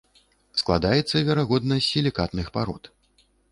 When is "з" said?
1.81-1.85